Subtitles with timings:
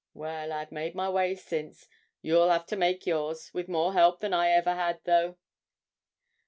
[0.15, 1.87] Well, I've made my way since.
[2.23, 5.37] You'll have to make yours, with more help than I ever had, though.'